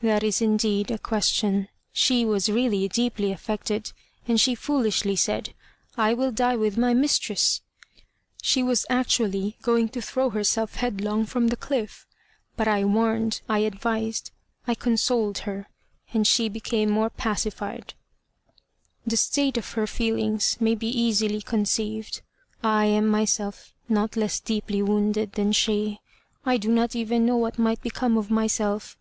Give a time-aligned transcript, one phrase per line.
[0.00, 1.68] "That is, indeed, a question.
[1.92, 3.92] She was really deeply affected,
[4.26, 5.52] and she foolishly said,
[5.98, 7.60] 'I will die with my mistress.'
[8.40, 12.06] She was actually going to throw herself headlong from the cliff;
[12.56, 14.30] but I warned, I advised,
[14.66, 15.68] I consoled her,
[16.14, 17.92] and she became more pacified."
[19.06, 22.22] "The state of her feelings may be easily conceived.
[22.62, 26.00] I am myself not less deeply wounded than she.
[26.46, 28.96] I do not even know what might become of myself."